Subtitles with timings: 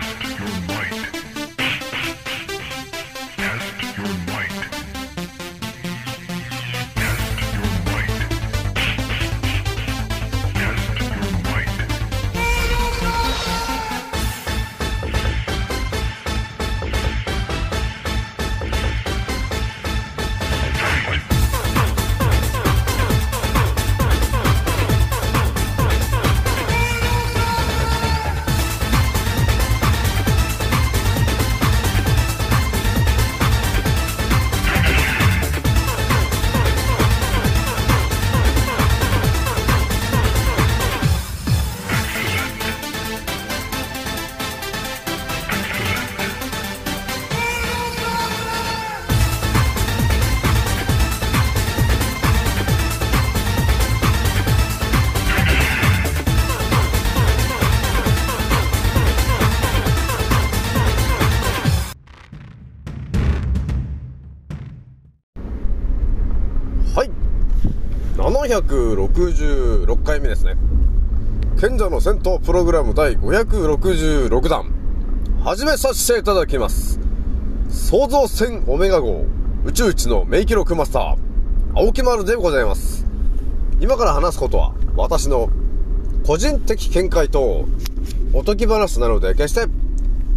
[0.00, 1.33] Test your might.
[69.14, 70.56] 766回目ですね。
[71.60, 74.74] 賢者の戦闘プログラム第566弾。
[75.44, 76.98] 始めさせていただきます。
[77.68, 79.24] 創造船オメガ号
[79.64, 81.16] 宇宙一の名記録マスター、
[81.76, 83.06] 青木丸でございます。
[83.80, 85.48] 今から話すことは、私の
[86.26, 87.66] 個人的見解と
[88.32, 89.66] おとぎ話なので決して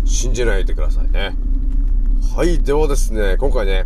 [0.06, 1.36] 信じないでくださいね。
[2.36, 3.86] はい、ではですね、今回ね、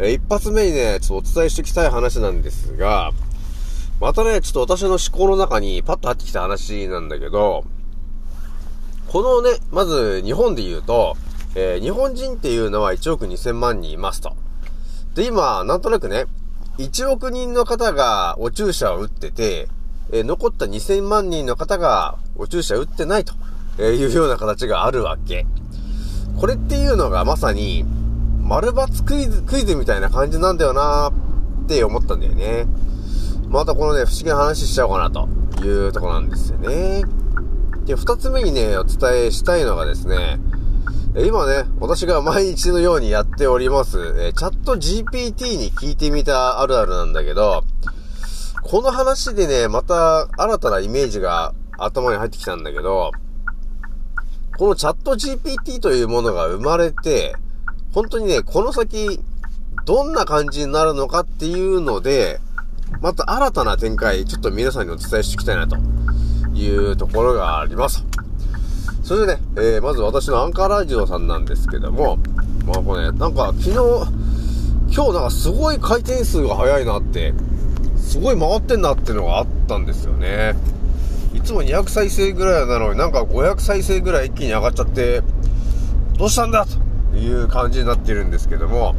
[0.00, 3.12] 一発目にね、ちょっとお伝えしていきたい話なんですが、
[4.02, 7.62] またね、ちょっと私の思考の中にパッと入ってきた話なんだけど、
[9.06, 11.16] このね、まず日本で言うと、
[11.54, 14.34] えー日本人っていうのは1億2000万人いますと。
[15.14, 16.24] で、今、なんとなくね、
[16.78, 19.68] 1億人の方がお注射を打ってて、
[20.10, 23.34] えー残った2000万人の方がお注射打ってないと
[23.78, 25.46] えいうような形があるわけ。
[26.40, 27.84] これっていうのがまさに、
[28.40, 32.66] 丸抜クイズ、クイズみたいな感じなんだよなーって思ったんだよね。
[33.52, 35.28] またこのね、不思議な話しちゃおうかなと
[35.62, 37.04] いうとこなんですよね。
[37.84, 40.40] で、二つ目にね、お伝えしたいのがですね、
[41.14, 47.64] 今ね、私が毎日のようにやっております、えチャット GPT に聞いてみたあるあるなんだけど、
[48.62, 53.10] この話でね、また新たなイメージが頭に入ってきたんだけど、
[54.56, 57.36] このチャット GPT というものが生まれて、
[57.92, 59.20] 本当にね、この先、
[59.84, 62.40] どんな感じになるのかっていうので、
[63.00, 65.76] また新たな展開、ちょっと皆さんにお伝えしていきたいなと
[66.54, 68.04] いうところがあります。
[69.02, 72.18] それでね、えー、まず私のアンカーラジオさんなんですけども、
[72.66, 73.74] まあこれね、なんか昨日、
[74.94, 77.34] 今日なんかすごい回転数が速いなって、
[77.96, 80.54] すごい回ってんなっていうのがあったんですよね。
[81.34, 85.22] いつも200再生ぐらいなのになんか500再生ぐらい一気に上がっちゃって、
[86.18, 86.66] どうしたんだ
[87.12, 88.94] という感じになってるんですけども、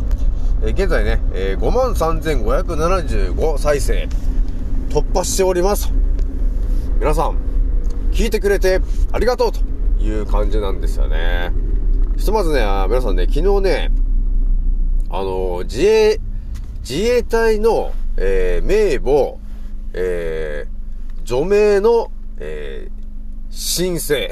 [0.66, 4.08] え現在ね、えー、53,575再生
[4.90, 5.92] 突破しております。
[7.02, 7.38] 皆さん、
[8.14, 8.80] 聞いてくれて
[9.12, 9.60] ありがとうと
[10.02, 11.52] いう感じなんですよね。
[12.16, 13.92] ひとまずね、皆さんね、昨日ね、
[15.10, 16.22] あのー自衛、
[16.80, 19.40] 自衛隊の、えー名簿、
[19.92, 20.74] えー
[21.26, 22.10] 除名の、
[22.40, 22.88] え
[23.50, 24.30] 申請。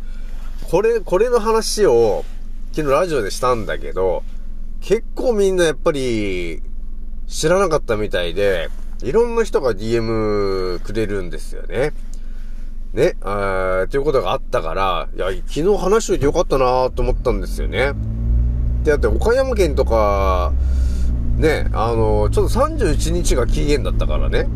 [0.70, 2.26] これ、これの話を、
[2.72, 4.22] 昨日ラジオでしたんだけど、
[4.82, 6.60] 結構みんなやっぱり、
[7.28, 8.68] 知らなかったみたいで、
[9.04, 11.92] いろんな人が DM くれるんですよね。
[12.92, 17.92] ね、あーっていうことがあったから、いや、昨日話しといてよかったなと思ったんですよね。
[18.82, 20.52] で、だって岡山県とか、
[21.36, 24.38] ね、あの、ちょっと31日が期限だったからね。
[24.38, 24.48] やっ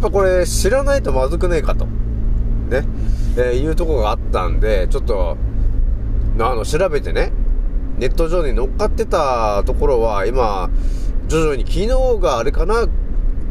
[0.00, 1.86] ぱこれ知らないとまずくねえかと。
[1.86, 2.84] ね、
[3.36, 5.36] えーいうとこがあったんで、ちょっと、
[6.38, 7.32] あの、調べてね、
[7.98, 10.70] ネット上に乗っかってたところは、今、
[11.26, 11.88] 徐々に昨日
[12.20, 12.86] があれかな、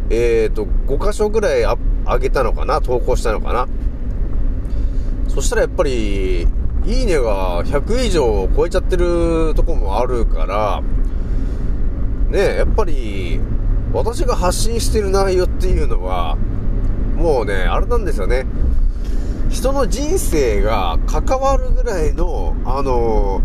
[0.09, 3.67] えっ、と、5箇所ぐらいあ上げたのかな、投稿したのかな？
[5.27, 10.81] そしたらやっぱり、いいねが100以上超えちゃってるとこもあるから、
[12.29, 13.41] ねやっぱり、
[13.91, 16.37] 私が発信してる内容っていうのは、
[17.15, 18.45] もうね、あれなんですよね。
[19.49, 23.41] 人の人生が関わるぐらいの、あの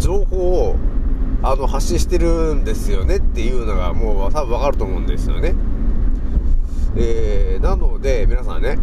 [0.00, 0.76] 情報を、
[1.42, 5.54] あの、発信してるんですよねっていうのが、もう多分わかると思うんですよね。
[6.96, 8.78] えー、なので、皆さんね、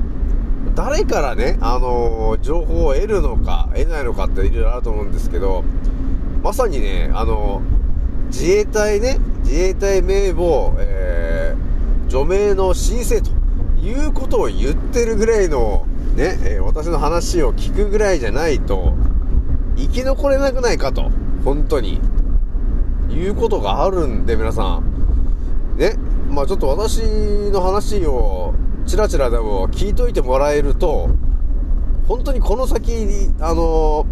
[0.76, 5.64] 誰からね、あの情報を得るのか、得ないのかっていろいろあると思うんですけど、
[6.44, 7.62] まさにね、あの
[8.28, 13.32] 自衛隊ね、自衛隊名簿、えー、除名の申請と
[13.82, 15.86] いうことを言ってるぐらいの
[16.16, 18.94] ね、えー私の話を聞くぐらいじゃないと、
[19.78, 21.12] 生き残れなくないかと、
[21.46, 22.02] 本当に、
[23.10, 25.78] いうことがあるんで、皆さん。
[25.78, 25.96] ね、
[26.30, 27.02] まあちょっと私
[27.52, 28.54] の話を、
[28.86, 31.10] ちらちらでも聞いといてもらえると、
[32.08, 34.06] 本当にこの先に、あの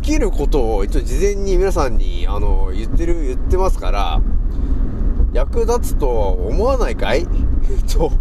[0.00, 4.20] 起きることを一応事前に皆さんに、あの言ってる、言ってますから、
[5.32, 7.26] 役立つとは思わないかい？
[7.92, 8.12] と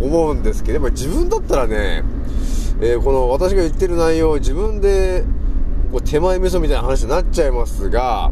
[0.00, 2.04] 思うんですけど、自分だったらね、
[2.80, 5.24] えーこの私が言ってる内容を自分で、
[5.96, 8.30] こう手前味噌みたいな話になっちゃいますが、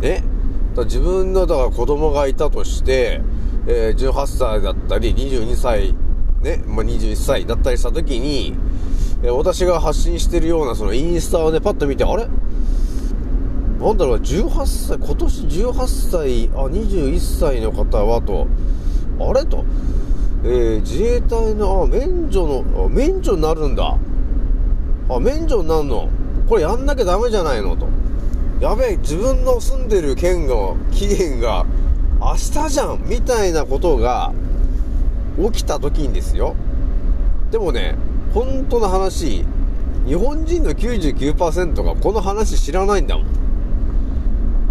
[0.00, 0.24] ね、
[0.74, 3.20] だ自分のだから子供がいたとして、
[3.66, 5.94] えー18歳だったり22歳、
[6.40, 8.56] ね、まあ、21歳だったりした時に、
[9.22, 12.26] えー私が発信してるようなそのインスタをね、パッと見て、あれ？
[13.78, 18.46] なんだろう、18歳、今年18歳、あ、21歳の方はと、
[19.18, 19.44] あれ？
[19.44, 19.66] と、
[20.44, 23.98] えー自衛隊の、あ、免除の、あ免除になるんだ。
[25.10, 26.08] あ、免除になるの？
[26.50, 27.86] これやんなきゃダメじゃないのと。
[28.58, 31.64] やべえ、自分の住んでる県の期限が
[32.18, 34.32] 明日じゃんみたいなことが
[35.52, 36.56] 起きた時にですよ。
[37.52, 37.94] でもね、
[38.34, 39.44] 本当の話、
[40.04, 43.26] 日本人の99%がこの話知らないんだもん。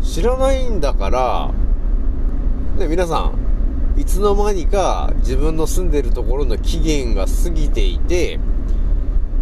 [0.04, 1.52] 知らないんだから、
[2.78, 3.32] ね、皆さ
[3.96, 8.38] ん、いつの間にか自分の住んでるところの期限が過ぎていて、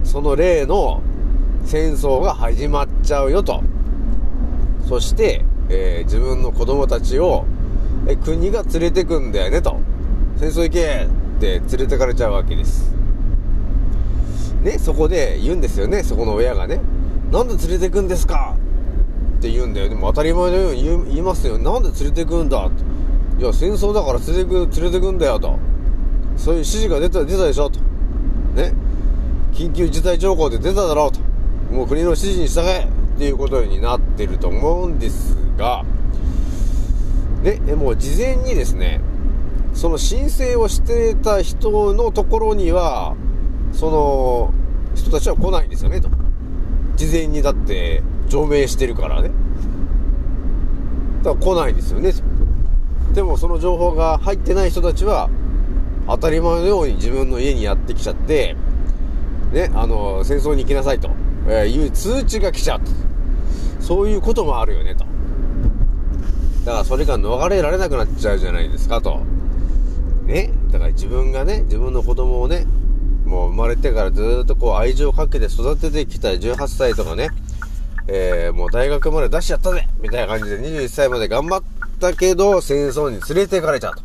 [0.04, 1.02] その例の
[1.68, 3.62] 戦争が始まっちゃうよと。
[4.88, 7.46] そして、えー自分の子供たちを、
[8.08, 9.78] え国が連れてくんだよねと。
[10.38, 12.96] 戦争行けって連れてかれちゃうわけです。
[14.64, 16.80] ね、そこで言うんですよね、そこの親がね。
[17.34, 18.56] なんで連れてくんですか
[19.40, 19.90] って言うんだよ。
[19.90, 21.58] でも当たり前のように言いますよ。
[21.58, 23.44] なんで連れてくんだって。
[23.44, 25.60] いや、戦争だから連れてく、連れてくんだよと。
[26.38, 27.82] そういう指示が出た、出たでしょと。
[28.56, 28.72] ね。
[29.52, 31.27] 緊急事態条項で出ただろうと。
[31.72, 35.84] もう国の指示に従えっていうことになってると思うんですが、
[37.42, 39.02] ね、もう事前にですね、
[39.74, 43.16] その申請をしてた人のところには、
[43.74, 44.54] その
[44.96, 46.10] 人たちは来ないんですよね、と。
[46.96, 49.30] 事前にだって、除名してるからね。
[51.24, 52.12] だから来ないんですよね。
[53.14, 55.30] でもその情報が入ってない人たちは、
[56.08, 58.56] 当たり前のように自分の家にやってきちゃって、
[59.52, 61.10] ね、あの、戦争に行きなさいと、
[61.48, 62.92] えーいう通知が来ちゃった。
[63.82, 65.06] そういうこともあるよね、と。
[66.66, 69.22] だからそれが逃れられなくなっちゃうじゃないですか、と。
[70.26, 70.52] ね？
[70.72, 72.66] だから自分がね、自分の子供をね、
[73.26, 77.30] もう生まれてからずっとこう愛情をかけて育ててきた18歳とかね、
[78.08, 81.64] えー、もう大学まで出しちゃったぜみたいな感じで21歳まで頑張っ
[82.00, 84.04] たけど、戦争に連れて行かれちゃうと。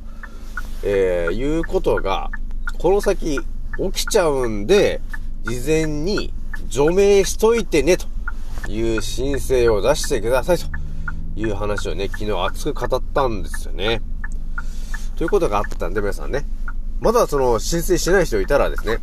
[0.84, 2.30] えー、いうことが、
[2.78, 5.00] この先起きちゃうんで、
[5.44, 6.32] 事前に
[6.72, 10.64] 除名しといてね、という申請を出してください、と
[11.36, 14.00] いう話をね、昨日熱く語ったんですよね。
[15.18, 16.46] ということがあったんで、皆さんね。
[17.02, 19.00] まだその申請してない人いたらですね、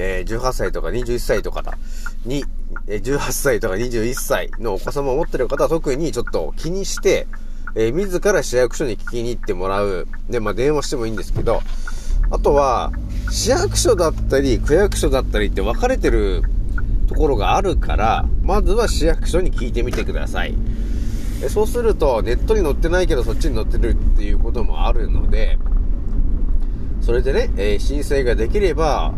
[0.00, 1.76] えー18歳とか21歳とかだ
[2.24, 2.42] に、
[2.86, 7.26] えー18歳とか21歳のお子様を持ってる方は特にちょっと気にして、
[7.74, 10.08] えー自ら市役所に聞きに行ってもらう。
[10.30, 11.60] で、まあ電話してもいいんですけど、
[12.30, 12.92] あとは、
[13.28, 16.44] 市役所だったり、区役所だったりって分かれてる
[17.10, 20.54] ところがあるから、まずは市役所に聞いてみてください。
[21.48, 25.58] そうすると、ネットに載ってないけどそっちに載ってるっていうこともあるので、
[27.00, 29.12] それでね、えー申請ができれば、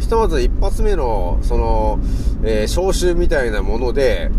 [0.00, 2.00] ひとまず一発目の、その、
[2.42, 4.32] えー招集みたいなもので、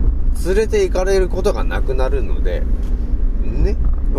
[0.45, 2.63] 連れて行かれることがなくなるので、
[3.45, 3.77] ね。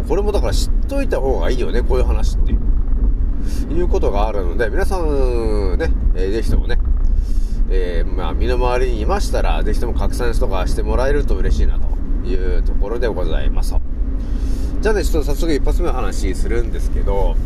[0.09, 2.53] これもだから知っといた方がいいよね、こういう話って。
[2.53, 6.79] いうことがあるので、皆さん、ね、えーぜひともね、
[7.73, 13.77] えーまあ、身の回りにいましたら、ぜひとも拡散とかしてもらえると嬉しいな、というところでございます。
[14.81, 17.37] じゃあね、ちょっと早速一発目の話するんですけど、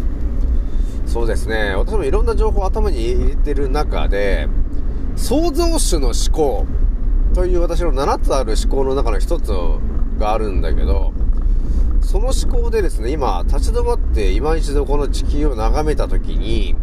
[1.07, 4.49] そうですね、私もいろんな情報を頭に入れてる中で、
[5.17, 6.67] 創造主の思考
[7.35, 11.13] という私の7つある思考の中の1つがあるんだけど、
[12.01, 16.77] その思考でですね、今、立ち止まって今一度この地球を眺めたときに、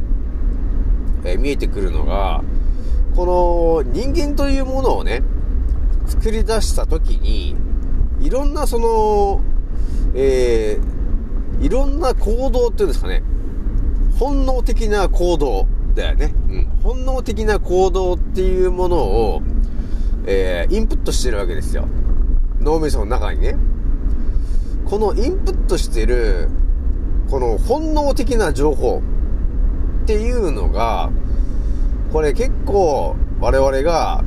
[1.23, 2.43] え見えてくるのが、
[3.21, 5.21] この人間というものをね、
[6.07, 7.55] 作り出したときに、
[8.19, 9.41] いろんなその、
[10.15, 13.21] えーいろんな行動っていうんですかね、
[14.17, 16.33] 本能的な行動だよね。
[16.49, 16.65] うん。
[16.81, 19.43] 本能的な行動っていうものを、
[20.25, 21.87] えーインプットしてるわけですよ。
[22.59, 23.55] 脳みその中にね。
[24.85, 26.49] このインプットしてる、
[27.29, 29.03] この本能的な情報
[30.05, 31.11] っていうのが、
[32.11, 34.23] これ結構我々が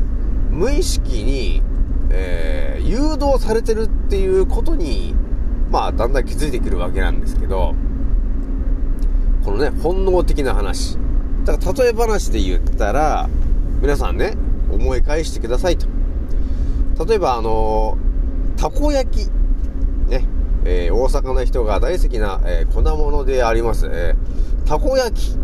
[0.51, 1.63] 無意識に、
[2.11, 5.15] えー、誘導されてるっていうことに、
[5.71, 7.75] まあ、だんだん気づいてくるわけなんですけど、
[9.45, 10.97] このね、本能的な話。
[11.45, 13.29] だから例え話で言ったら、
[13.83, 14.35] 皆さんね、
[14.71, 15.87] 思い返してくださいと。
[17.05, 19.31] 例えば、あのー、たこ焼き。
[20.09, 20.27] ね。
[20.65, 23.91] えー、大阪の人が大好きな、えー、粉物であります。
[23.93, 24.15] え
[24.65, 25.37] たこ焼き。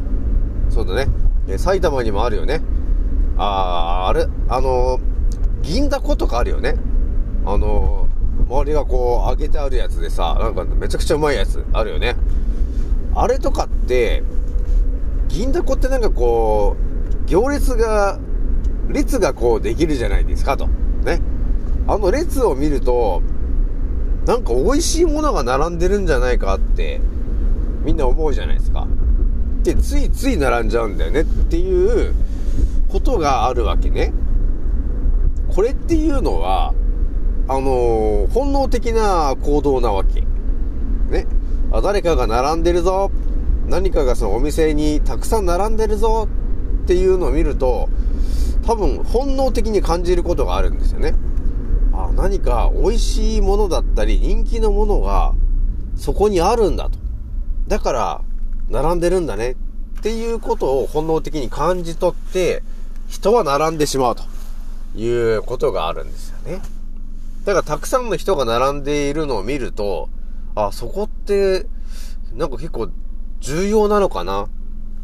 [0.70, 1.20] そうだね。
[1.50, 2.62] え埼玉にもあるよね。
[3.37, 5.00] あー、あれ、あの
[5.62, 6.76] 銀だことかあるよね。
[7.45, 8.09] あの
[8.49, 12.16] 周りがこう揚げてあるやつでさ、なんかめちゃくちゃうまいやつあるよね。
[13.14, 14.23] あれとかって、
[15.28, 16.76] 銀だこってなんかこ
[17.25, 18.19] う、行列が、
[18.88, 20.66] 列がこうできるじゃないですかと。
[21.04, 21.21] ね。
[21.87, 23.23] あの列を見ると、
[24.26, 27.00] なんか美味しいものが並んでるんじゃないかって、
[27.85, 28.87] みんな思うじゃないですか。
[29.62, 32.14] で、ついつい並んじゃうんだよねっていう
[32.88, 34.12] ことがあるわけね。
[35.49, 36.75] これっていうのは、
[37.49, 40.21] あのー、本能的な行動なわけ。
[41.11, 41.26] ね。
[41.73, 43.11] あ、誰かが並んでるぞ。
[43.69, 46.29] 何かがそのお店にたくさん並んでるぞ
[46.85, 47.88] っていうのを見ると、
[48.64, 51.14] 多分本能的に感じることがあるんですよね。
[51.93, 55.35] あ、何か美味しいものだったり人気のものが
[55.97, 56.99] そこにあるんだと。
[57.69, 58.25] だから、
[58.71, 59.57] 並んでるんだね。
[59.99, 62.62] っていうことを本能的に感じ取って、
[63.09, 64.23] 人は並んでしまうと
[64.99, 66.62] いうことがあるんですよね。
[67.45, 70.09] だからたくさんの人が並んでいるのを見ると、
[70.55, 71.67] あ、そこって、
[72.33, 72.89] なんか結構
[73.41, 74.49] 重要なのかな？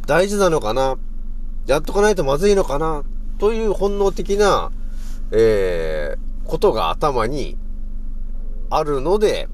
[0.07, 0.97] 大事なのかな？
[1.67, 3.03] やっとかないとまずいのかな？
[3.39, 4.71] という本能的な、
[5.33, 7.59] えー、ことが頭に
[8.71, 9.49] あるので、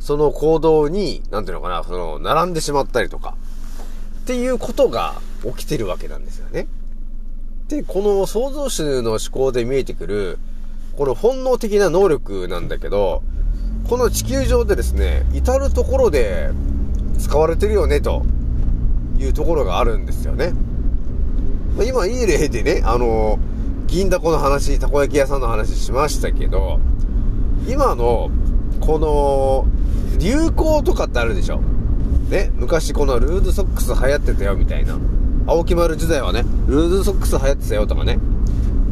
[0.00, 3.34] その行動に、なんていうのかな、その、並んでしまったりとか、
[4.20, 6.66] っていうことが起きてるわけなんですよね。
[7.68, 10.38] で、この創造主の思考で見えてくる、
[10.96, 13.22] この本能的な能力なんだけど、
[13.88, 16.50] この地球上でですね、至るところで
[17.18, 18.24] 使われてるよね、と
[19.18, 20.52] いうところがあるんですよね。
[21.76, 23.38] ま、今いい例でね、あの、
[23.86, 26.80] 銀だこの話、たこ焼き屋さんの話しましたけど、
[27.68, 28.30] 今の、
[28.80, 29.66] この、
[30.18, 31.60] 流行とかってあるでしょ？
[32.30, 34.98] ね、昔このルーズソックス流行ってたよ、みたいな。
[35.46, 38.18] 青木丸時代はね、ルーズソックス流行ってたよとかね、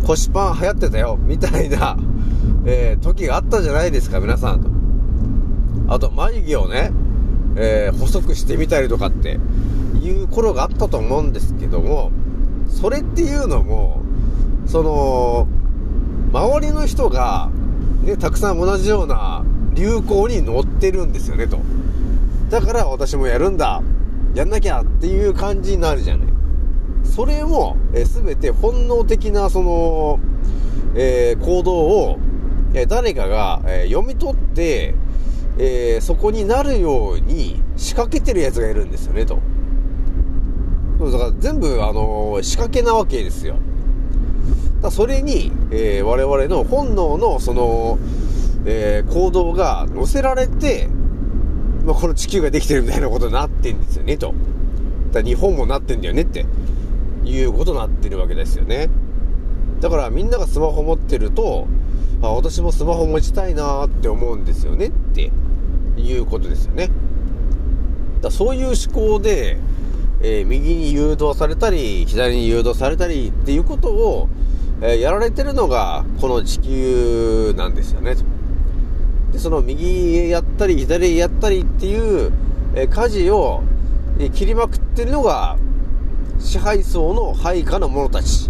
[0.07, 1.97] 腰パン流行ってたよ、みたいな、
[2.64, 4.69] えー、時があったじゃないですか、皆さんと。
[5.88, 6.93] あと、眉毛をね、
[7.57, 9.41] えー、細くしてみたりとかって
[10.00, 12.12] いう頃があったと思うんですけども、
[12.69, 14.03] それっていうのも、
[14.67, 15.49] その、
[16.33, 17.50] 周りの人が、
[18.05, 21.59] ね、たくさん同じような流行に乗ってるんですよね、と。
[22.50, 23.83] だから私もやるんだ。
[24.35, 26.28] やんなきゃっていう感じになるじゃない。
[27.04, 30.19] それも、え、全て本能的な、その、
[30.95, 32.19] えー、行動を、
[32.75, 34.95] え、誰かが、え読み取って、
[35.59, 39.38] えそこになるように仕掛けてるやつがいるんですよね、と。
[40.99, 43.57] だから全部、あの仕掛けなわけですよ。
[44.83, 47.99] だそれに、え我々の本能の、その、
[48.64, 50.88] え行動が乗せられて、
[51.85, 54.35] まあ、この地球ができてるみたいなことになってんですよね、と。
[55.12, 56.47] だ日本もなってんだよねって
[57.25, 58.88] いうことになってるわけですよね。
[59.80, 61.66] だからみんながスマホ持ってると、
[62.23, 65.30] あ、私もスマホ持ちたいなって思うんですよねって
[65.97, 66.90] いうことですよね。
[68.23, 69.59] だそういう思考で、
[70.23, 74.28] えー、右に誘導されたり、左に誘導されたりっていうことを、
[74.80, 78.16] えー、やられてるのがこの地球なんですよね。
[79.35, 82.33] で、その右へやったり、左やったりっていう、
[82.75, 83.62] えー、舵を、
[84.33, 85.57] 切りまくってるのが
[86.38, 88.49] 支配層の配下の者たち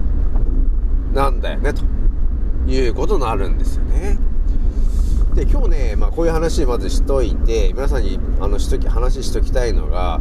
[1.14, 1.82] なんだよね、と
[2.70, 4.18] いうことになるんですよね。
[5.34, 10.20] で、今日ね、まあこういう話まずしといて、皆さんにあのしとき、話しときたいのが、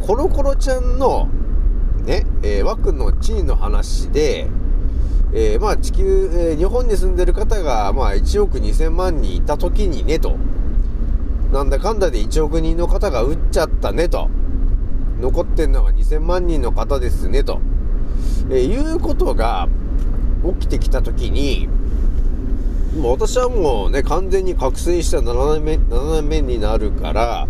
[0.00, 1.28] コロコロちゃんの、
[2.06, 4.48] ね、えー、枠の地位の話で、
[5.34, 10.36] えー、まあ地球、えー、日本に住んでる方が、まあ1億2000万人いた時にね、と。
[11.52, 14.28] なんだかんだで1億人の方が打っちゃったね、と。
[15.20, 17.60] 残ってんのは2000万人の方ですね、と、
[18.50, 19.68] えー、いうことが
[20.60, 21.68] 起きてきたときに、
[22.98, 27.48] もう私はもうね、完全に覚醒した7年目、7年目になるから、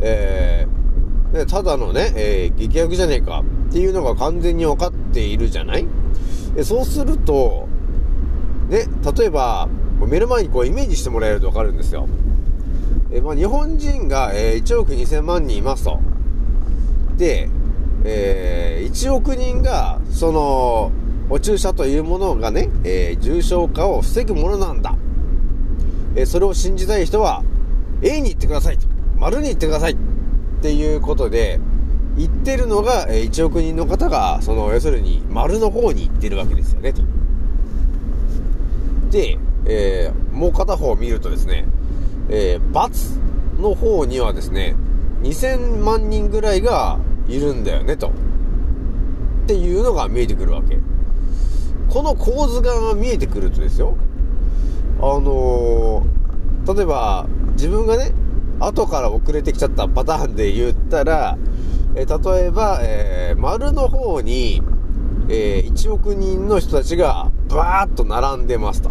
[0.00, 5.86] えー、ね、ただのね、えー、劇薬じゃねえかっていうのが完全に分かっているじゃない？
[6.64, 7.68] そうすると、
[8.68, 8.86] ね、
[9.16, 9.68] 例えば、
[10.00, 12.06] 目の前にこうイメージしてもらえると分かるんですよ。
[13.12, 15.98] えまあ、日本人が、え、1億2000万人いますと。
[17.16, 17.48] で、
[18.04, 20.92] えー1億人が、その、
[21.28, 24.94] お注射というものがね、えー重症化を防ぐものなんだ。
[26.14, 27.42] えーそれを信じたい人は、
[28.02, 28.86] A に行ってくださいと。
[29.16, 29.92] 丸に行ってください。
[29.92, 29.96] っ
[30.62, 31.60] ていうことで、
[32.16, 37.02] 言ってるのが、えー1億人の方が、その、要するに、丸の方に行ってるわけですよね、と。
[39.10, 41.64] で、えーもう片方見るとですね、
[42.28, 44.76] えー、×の方にはですね、
[45.22, 48.08] 2000万人ぐらいがいるんだよね、と。
[48.08, 48.10] っ
[49.46, 50.78] ていうのが見えてくるわけ。
[51.88, 53.96] この構図が見えてくるとですよ、
[55.00, 56.16] あのー
[56.74, 58.12] 例えば、自分がね、
[58.58, 61.38] 後から遅れてきちゃったパターンで言ったら、
[61.96, 64.62] えー例えば、えー丸の方に、
[65.28, 68.90] えー1億人の人たちがバーッと並んでますと。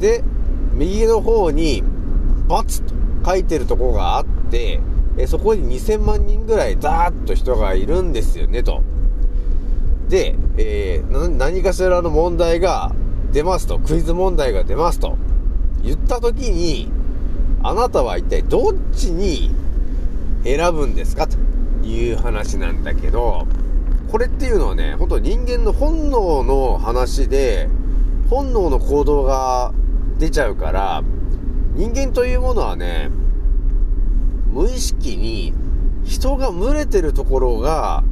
[0.00, 0.24] で、
[0.74, 1.82] 右の方に、
[2.48, 2.94] バツと
[3.24, 4.80] 書いてるとこがあって、
[5.16, 8.82] えそこに2000万人ぐらいダーッと人がいるんですよね、と。
[10.08, 12.92] で、え何かしらの問題が
[13.32, 15.16] 出ますと、クイズ問題が出ますと、
[15.82, 16.90] 言った時に、
[17.62, 19.50] あなたは一体どっちに
[20.44, 21.36] 選ぶんですかと
[21.92, 23.46] いう話なんだけど、
[24.10, 27.68] これっていうのはね、本当人間の本能の話で、
[28.28, 29.72] 本能の行動が
[30.18, 31.02] 出ちゃうから、
[31.74, 33.10] 人間というものはね、
[34.52, 35.54] 無意識に
[36.04, 38.04] 人が群れてるところが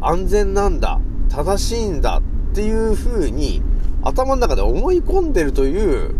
[0.00, 2.20] 安全なんだ、正しいんだ
[2.52, 3.62] っていう風に
[4.02, 6.14] 頭の中で思い込んでるという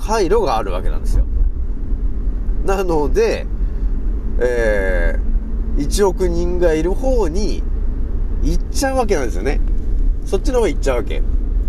[0.00, 1.24] 回路があるわけなんですよ。
[2.64, 3.46] なので、
[4.40, 5.27] えー、
[5.78, 7.62] 1億人がいる方に
[8.42, 9.60] 行っちゃうわけなんですよね。
[10.24, 11.22] そっちの方が行っちゃうわけ。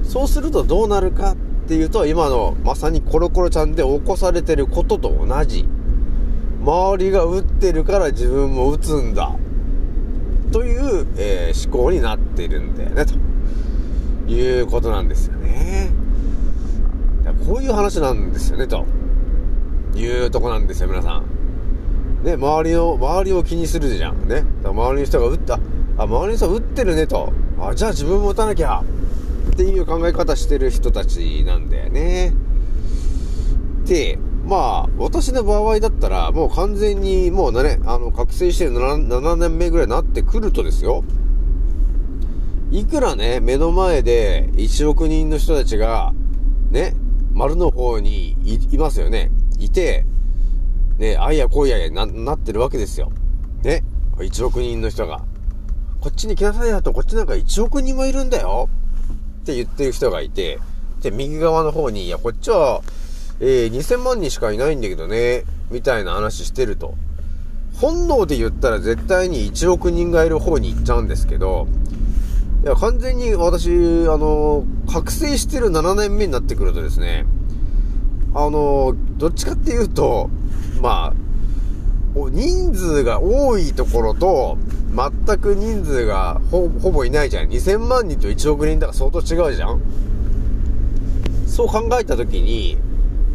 [0.03, 1.35] そうするとどうなるかっ
[1.67, 5.67] ていうと、今のまさにコロコロちゃんで起こされてることと同じ。
[6.61, 9.35] 周りが打ってるから自分も打つんだ。
[10.51, 13.13] という、えー思考になってるんだよね、と
[14.31, 15.91] いうことなんですよね。
[17.47, 18.85] こういう話なんですよね、と
[19.95, 21.38] いうとこなんですよ、皆さん。
[22.23, 24.27] ね、周りを、周りを気にするじゃん。
[24.27, 24.43] ね。
[24.63, 25.59] 周りの人が打った、
[25.97, 27.31] あ、周りの人打ってるねと。
[27.59, 28.83] あ、じゃあ自分も打たなきゃ。
[29.51, 32.33] っていう考え方してる人たちなんだよね。
[33.85, 41.03] で、まあ、私の場合だったら、もう完全に、もうね、あの、覚醒して 7, 7年目ぐらいになってくるとですよ。
[42.71, 46.13] いくらね、目の前で1億人の人たちが、
[46.69, 46.95] ね、
[47.33, 48.37] 丸の方に
[48.71, 49.31] いますよね。
[49.57, 50.05] いて、
[50.99, 53.09] ね、あいやこいややな、なってるわけですよ。
[53.63, 53.83] ね。
[54.17, 55.21] 1億人の人が。
[56.01, 58.67] こっちに来なさいよと、こっちなんか1億人もいるんだよ。
[59.41, 60.59] って言ってる人がいて、
[61.01, 62.81] で、右側の方に、いや、こっちは、
[63.39, 66.95] えー、2000万人しかいないんだけどね、みたいな話してると。
[67.75, 71.65] 本能で言ったら絶対に1億人がいる方に行っちゃうんですけど、
[72.63, 77.25] いや、完全に私、あの、覚醒してる7年目になってくるとですね、
[78.33, 80.29] あの、どっちかっていうと、
[80.81, 81.13] まあ、
[82.31, 84.57] 人数が多いところと、
[84.95, 87.49] 全く人数がほぼいないじゃん。
[87.49, 89.81] 2000万人と1億人だから相当違うじゃん
[91.45, 92.77] そう考えたときに、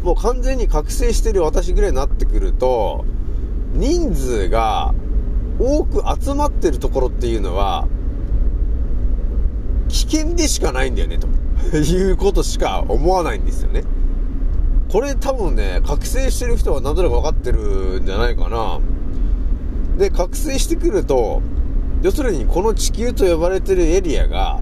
[0.03, 3.05] もう完全に覚醒してる私ぐらいになってくると、
[3.73, 4.93] 人数が
[5.59, 7.87] 多く集まってるところっていうのは、
[9.89, 11.27] 危険でしかないんだよね、と
[11.77, 13.83] いうことしか思わないんですよね。
[14.95, 18.79] これ多分ね、覚醒してる人はなんとなく分かってるんじゃないかな。
[19.97, 21.41] で、覚醒してくると、
[22.01, 24.61] 要するにこの地球と呼ばれてるエリアが、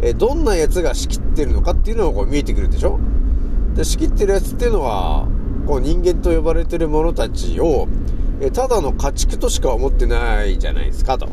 [0.00, 3.00] えどんなやつが仕切ってるのかっていうのがこう見えてくるでしょ？
[3.74, 5.26] で、仕切ってるやつっていうのは、
[5.66, 7.88] こう人間と呼ばれてる者たちを、
[8.40, 11.28] えただの家畜としか思ってないじゃないですか、と、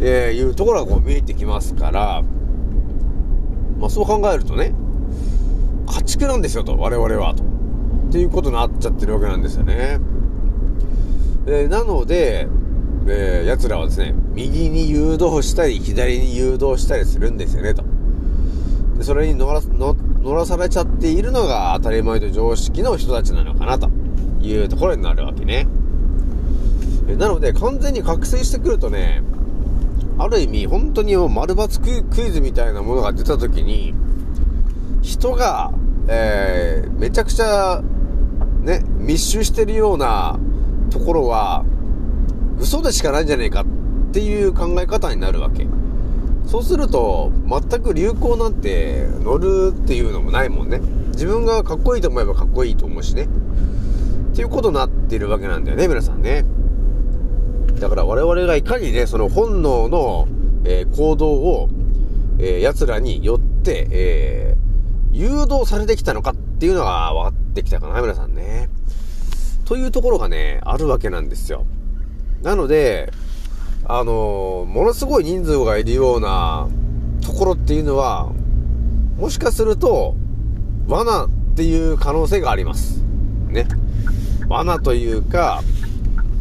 [0.00, 2.22] えいうところがこう見えてきますから、
[3.78, 4.72] まあそう考えるとね、
[5.90, 7.42] 家畜なんですよと、我々は、と。
[7.42, 10.00] っていうことになっちゃってるわけなんですよね。
[11.46, 12.48] えなので、
[13.06, 17.84] えー奴らはですね、右に誘導したり、左に誘導したりするんですよね、と。
[18.98, 23.90] でそれに乗ら乗らされちゃっているのが当たり前と常識の人たちなのかな、と
[24.40, 25.66] いうところになるわけね。
[27.08, 29.22] えなので、完全に覚醒してくるとね、
[30.18, 33.94] ある意味、本当にもう丸抜クイズみたいなものが出た時に、
[35.02, 35.72] 人が、
[36.08, 37.82] えー、めちゃくちゃ、
[38.62, 40.38] ね、密集してるような
[40.90, 41.64] ところは、
[42.58, 45.66] 嘘でしかないんじゃねえかっていう考え方になるわけ。
[46.46, 50.80] そうすると、全く流行なんて乗るっていうのもないもんね。
[51.12, 53.28] 自分がかっこいいと思えばかっこいいと思うしね。
[54.32, 56.44] っていうことになってるわけなんだよね、皆さんね。
[57.78, 60.28] だから我々がいかにね、その本能の、
[60.64, 61.68] えー行動を、
[62.38, 64.49] えー奴らによって、えー
[65.12, 68.68] 誘導されてきたのかっていうのが分かってきたかな、皆さんね。
[69.64, 71.64] というところがね、あるわけなんですよ。
[72.42, 73.12] なので、
[73.84, 76.68] あのものすごい人数がいるような
[77.24, 78.30] ところっていうのは、
[79.18, 80.14] もしかすると、
[80.86, 83.02] 罠っていう可能性があります。
[83.48, 83.66] ね。
[84.48, 85.62] 罠というか、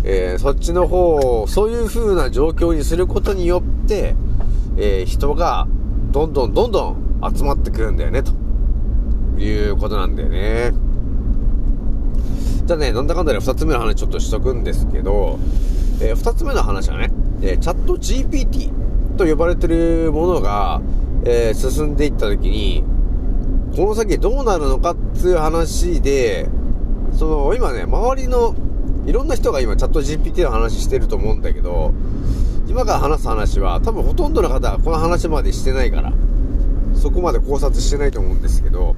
[0.04, 4.16] えーそっちの方を、そういう風な状況にすることによって、
[4.78, 5.68] えー人が
[6.12, 8.32] どんどんどんどん集まってくるんだよね、と
[9.40, 10.72] いうことなんだよね。
[12.66, 15.40] じゃあね、なんだかんだで二つ目の話ちょっとしとくんですけど、
[16.02, 20.82] えー二つ目の話はね、えーチャット GPT と呼ばれてるものが、
[21.26, 22.84] えー進んでいったときに、
[23.76, 26.48] この先どうなるのかっていう話で、
[27.14, 28.56] その、今ね、周りの、
[29.06, 31.94] いろんな人が今チャット GPT の話してると思うんだけど、
[32.68, 36.14] 今から話す話は多分ほとんどの方はこの話までしてないから、
[36.94, 38.96] そこまで考察してないと思うんですけど、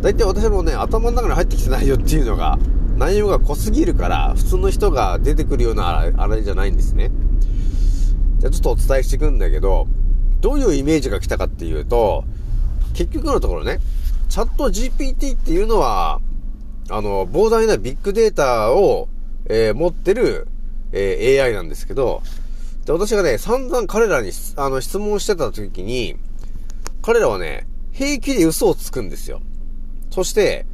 [0.00, 2.58] 大体私もね、頭の中に入ってきてないよっていうのが、
[2.96, 7.10] 内容が濃すぎるから、普通の人が出てくるようなあれじゃないんですね。
[8.38, 9.86] じゃあちょっとお伝えしていくんだけど、
[10.40, 12.24] どういうイメージが来たかっていうと、
[12.94, 13.80] 結局のところね、
[14.28, 16.20] チャット GPT っていうのは、
[16.88, 19.08] あの、膨大なビッグデータを、
[19.48, 20.48] えー持ってる、
[20.92, 22.22] えー AI なんですけど、
[22.84, 26.16] で、私がね、散々彼らに、あの、質問してた時に、
[27.02, 29.40] 彼らはね、平気で嘘をつくんですよ。
[30.10, 30.66] そして、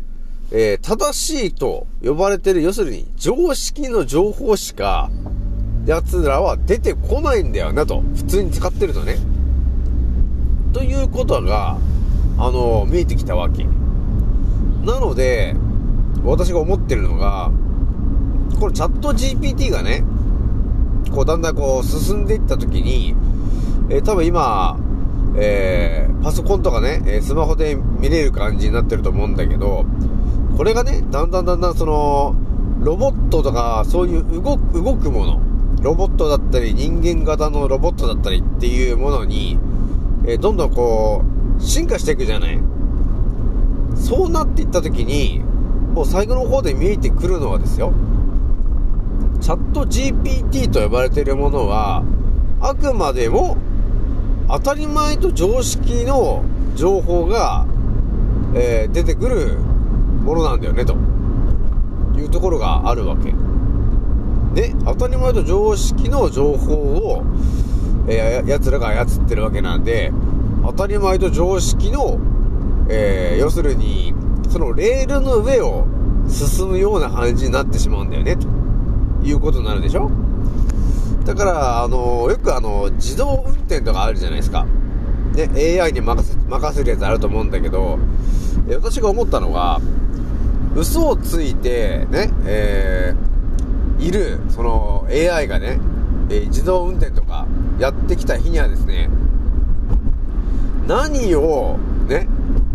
[0.50, 5.10] えー正しいと呼ばれてる、要するに常識の情報しか、
[5.86, 8.02] 奴らは出てこないんだよなと。
[8.14, 9.18] 普通に使ってるとね。
[10.72, 11.78] ということが、
[12.38, 13.64] あの、見えてきたわけ。
[14.84, 15.54] なので、
[16.24, 17.50] 私が思ってるのが、
[18.60, 20.04] このチャット GPT がね、
[21.12, 23.14] こうだんだんこう進んでいった時に、
[23.90, 24.78] えー多分今、
[25.36, 29.84] えーパソコンとかね、えスマホで見れる感じになってると思うんだけど、
[30.56, 32.36] これがね、だんだんだんだんその、
[32.80, 35.40] ロボットとか、そういう動く、動くもの、
[35.82, 39.58] ロボットだったり、人間型のロボットだったりっていうものに、
[40.24, 41.24] えーどんどんこ
[41.58, 42.60] う、進化していくじゃない。
[43.96, 45.42] そうなっていった時に、
[45.92, 47.92] もう最後の方で見えてくるのはですよ、
[49.40, 52.04] チャット GPT と呼ばれているものは、
[52.60, 53.56] あくまでも
[54.52, 56.44] 当たり前と常識の
[56.76, 57.66] 情報が、
[58.54, 60.94] えー出てくるものなんだよね、と
[62.14, 63.32] いうところがあるわけ。
[64.54, 67.24] で、当たり前と常識の情報を、
[68.06, 70.12] えーや奴らが操ってるわけなんで、
[70.66, 72.18] 当たり前と常識の、
[72.90, 74.12] えー要するに、
[74.50, 75.86] そのレールの上を
[76.28, 78.46] 進むような感じになってしまうんだよね、と
[79.26, 80.10] いうことになるでしょ
[81.24, 84.66] だから、あの、よくあの、自動運転とかあるじゃないですか。
[85.34, 87.98] ね、AI に任せ、任せるやつあると思うんだけど、
[88.68, 89.80] え私が思ったのが、
[90.74, 95.78] 嘘をついて、ね、えー、いる、その AI がね、
[96.28, 97.46] えー自動運転とか
[97.78, 99.08] やってきた日にはですね、
[100.86, 102.28] 何を、ね、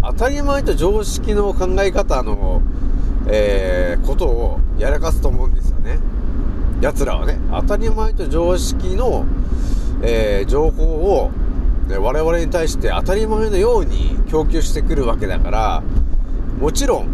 [0.04, 2.62] 当たり前と常識の考え方の、
[3.28, 6.00] えーことをやらかすと思うんですよね。
[6.82, 9.26] 奴らはね、当たり前と常識の、
[10.04, 11.32] えー情報を、
[11.88, 15.84] ね我々に対して当たり前のように供給してくるわけだから、
[16.60, 17.08] もちろん、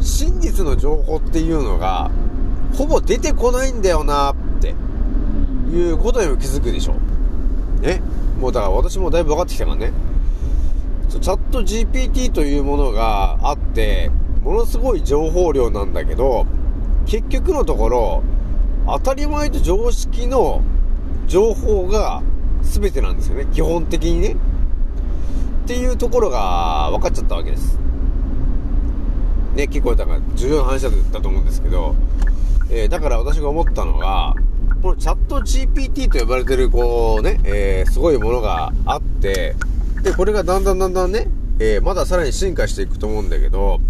[0.00, 2.10] 真実の情報っていうのが、
[2.74, 4.74] ほぼ出てこないんだよなって、
[5.70, 6.94] いうことにも気づくでしょ。
[7.80, 8.02] ね。
[8.40, 9.92] もうだから私もだいぶ分かってきたからね。
[11.08, 14.10] チャット GPT というものがあって、
[14.42, 16.46] ものすごい情報量なんだけど、
[17.06, 18.22] 結局のところ、
[18.86, 20.62] 当たり前と常識の
[21.26, 22.22] 情報が
[22.62, 23.46] 全てなんですよね。
[23.52, 24.36] 基本的にね。
[25.64, 27.78] っていうところが分かっちゃったわけです。
[29.54, 31.94] ね、結構だから重要な話だったと思うんですけど、
[32.70, 34.34] えーだから私が思ったのが、
[34.82, 39.54] このチャット GPT と呼ばれてる、こうね、えーすごいものがあって、
[40.02, 43.80] で、これがだんだんだんだんね、えーまださらに進化していくと思うんだけど、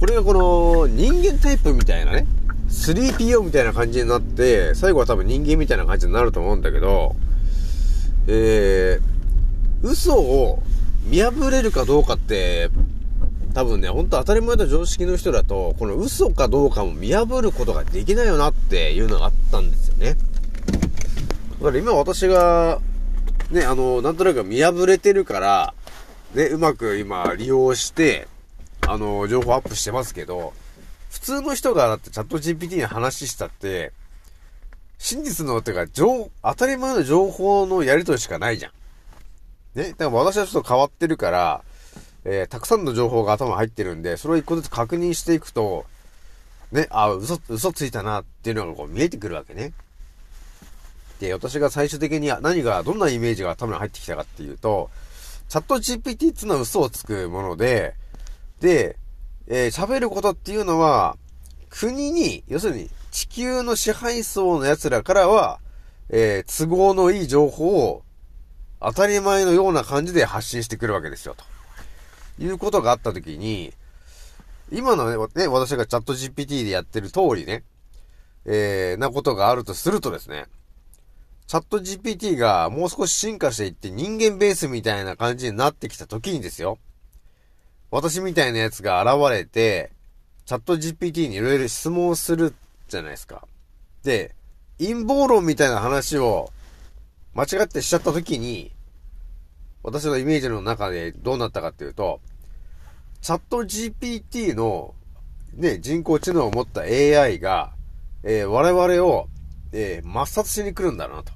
[0.00, 2.26] これがこの人間タイプみたいなね、
[2.72, 7.14] 3PO みたいな感じになって、最後は多分人間みたいな感じになると思うんだけど、
[8.26, 10.62] えー、嘘を
[11.04, 12.70] 見破れるかどうかって、
[13.54, 20.16] 多分ね、ほんと当たり前と常識の人だと、この嘘かどうかも見破ることができないよなっていうのがあったんですよね。
[21.58, 22.80] だから今私が、
[23.50, 25.74] ね、あの、なんとなく見破れてるから、
[26.34, 28.26] ね、うまく今利用して、
[28.88, 30.54] あの、情報アップしてますけど、
[31.12, 33.92] 普通の人がだってチャット GPT に話したって、
[34.96, 38.72] 真実の、てか、情、当たり前の情報のやりとりしかないじゃん。
[39.78, 39.90] ね。
[39.90, 41.64] だから私はちょっと変わってるから、
[42.24, 45.84] えーたくさんの情報が頭入ってるんで、それを一個ずつ確認していくと、
[46.70, 49.74] ね、あ、嘘、嘘ついたなっていうのがこう見えてくるわけね。
[51.20, 54.88] で、私が最終的に何が、どんなイメージが頭に入ってきたかっていうと、
[55.50, 57.94] チャット GPT っていうのは嘘をつくもので、
[58.60, 58.96] で、
[59.48, 61.16] えー喋ることっていうのは、
[61.70, 65.60] 国に、要するに地球の支配層の奴らからは、
[66.08, 68.02] えー都合のいい情報を
[68.80, 71.36] 当たり前のような感じで発信してくるわけですよ、
[72.38, 73.72] ということがあったときに、
[74.70, 77.62] 今のね、ね私がチャット GPT でやってる通りね、
[78.44, 80.46] えー、なことがあるとするとですね、
[81.46, 86.78] チャット GPT がもう少し進化していって人間ベースみたいな感じになってきた時にですよ。
[87.92, 89.92] 私みたいなやつが現れて、
[90.46, 92.54] チャット GPT にいろいろ質問をする
[92.88, 93.46] じゃないですか。
[94.02, 94.34] で、
[94.78, 96.50] 陰謀論みたいな話を
[97.34, 98.72] 間違ってしちゃった時に、
[99.82, 102.20] 私のイメージの中でどうなったかっていうと、
[103.20, 104.94] チャット GPT の
[105.52, 107.74] ね、人工知能を持った AI が、
[108.22, 109.28] えー我々を、
[109.72, 111.30] えー抹殺しに来るんだなと。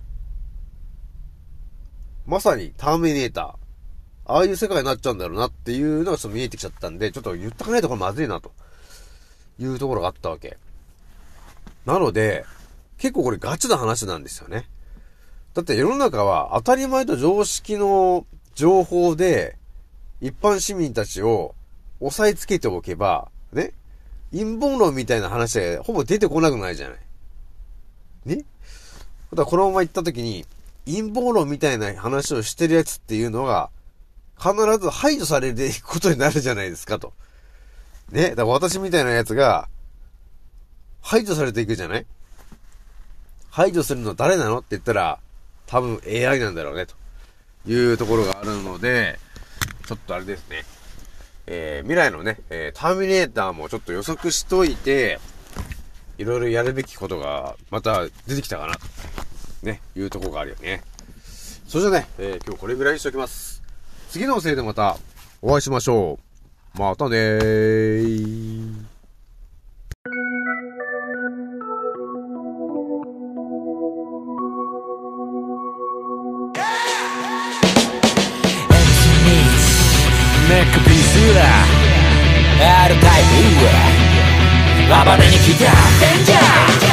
[2.25, 3.66] まさにターミネーター。
[4.27, 8.53] ああいう世界になっちゃうんだろうなっていうのがちょっと見えてきちゃったんで、ちょっと言っとかないとこれまずいなと。
[9.59, 10.59] いうところがあったわけ。
[11.87, 12.45] なので、
[12.99, 14.67] 結構これガチな話なんですよね。
[15.55, 19.57] だって世の中は当たり前と常識の情報で、
[20.21, 21.55] 一般市民たちを
[22.01, 23.73] 押さえつけておけば、ね
[24.31, 26.99] 陰謀論みたいな話でほぼ出てこなくないじゃない。
[28.27, 28.45] ね？
[29.33, 30.45] だこのまま行った時に、
[30.85, 33.71] 陰謀論みたいな話をしてるやつっていうのが、
[34.39, 37.13] 必ず排除されていくことになるじゃないですかと。
[38.11, 38.31] ね？
[38.31, 39.69] だから私みたいなやつが、
[41.01, 42.07] 排除されていくじゃない？
[43.51, 44.59] 排除するの誰なの？
[44.59, 45.19] って言ったら、
[45.67, 46.95] 多分 AI なんだろうね、と
[47.67, 49.19] いうところがあるので、
[49.87, 50.65] ちょっとあれですね。
[51.47, 55.19] えー、未来のね、えーターミネーターもちょっと予測しといて、
[56.19, 58.81] いろいろやるべきことが、また出てきたかな、と、
[59.63, 60.83] ね、いうとこがあるよね。
[61.67, 63.56] それじゃね、えー今日これぐらいにしておきます。
[64.17, 64.97] 次のせいでまた
[65.43, 66.19] お会いしましょ
[66.75, 66.79] う。
[66.81, 68.73] またねー。
[80.49, 81.43] ネックピースだ
[82.87, 83.69] R タイプ
[84.89, 85.67] 暴れに来た。
[86.01, 86.86] デンジャー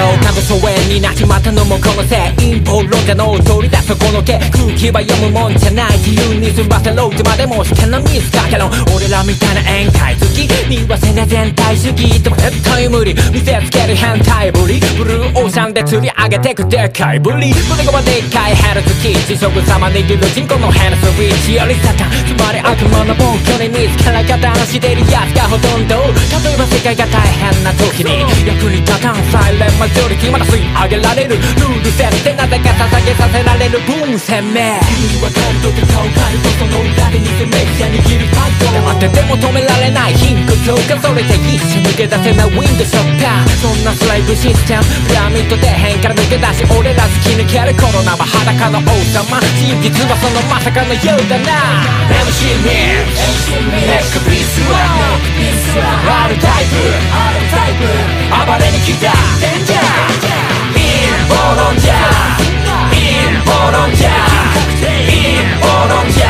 [0.00, 25.96] 俺が疎遠になっちまったのもこのせい陰謀論者の取り出すこの毛空気は読むもんじゃない自由に済ませろってまでも試験のミスだけど俺らみたいな宴会好きにはせな全体主義でも絶対無理見せつける変態ぶりブルーオーシャンで釣り上げてくでかいぶり胸がでっかいヘルツキー地食様握る人口のヘルスウィッチよりサタンつまり悪魔の暴挙に見つから加担してるやつがほとんど
[26.44, 51.80] 例えば世界が大変な時に役に立たんサイレンマジョリティまだ吸い上げられるルール設定なぜか捧げさせられる分鮮明君はカルトで顔カルトその裏で偽メディア握るファイト黙ってても止められない貧困強化それで一瞬抜け出せないウィンドショッターそんなスライブシステムピラミッド底辺から抜け出し俺ら突き抜けるコロナは裸の王様真実はそのまさかのようだな
[52.28, 55.08] MC ミックネックピースは
[56.28, 57.08] R タイプ
[58.28, 60.82] 暴れに来たデンジャー陰
[61.28, 61.94] 謀論じゃ
[62.90, 62.96] 陰
[63.44, 64.10] 謀論じゃ
[64.80, 64.86] 陰
[65.60, 66.26] 謀論じゃ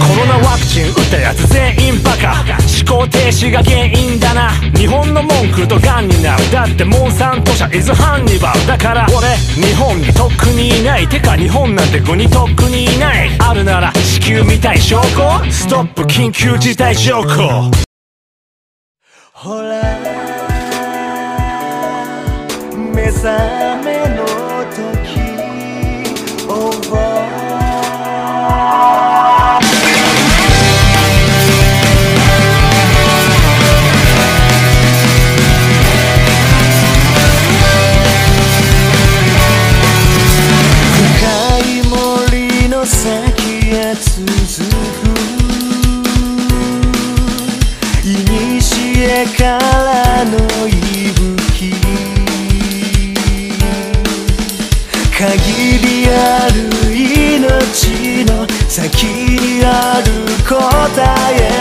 [0.00, 2.44] コロナワクチン打ったやつ全員バカ。
[2.88, 4.50] 思考停止が原因だな。
[4.76, 6.50] 日本の文句とガンになる。
[6.50, 13.30] だってモンサント社イズハンニバルだから俺日本にとっくにいないてか日本なんて国とっくにいない。
[13.38, 15.50] あるなら地球みたい証拠。
[15.50, 17.70] ストップ緊急事態条項
[19.32, 20.09] ほら。
[22.92, 24.29] 目覚
[59.64, 60.12] ある
[60.48, 61.59] 答え